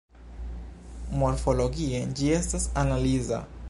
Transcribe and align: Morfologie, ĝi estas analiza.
Morfologie, 1.25 2.03
ĝi 2.21 2.35
estas 2.41 2.71
analiza. 2.87 3.47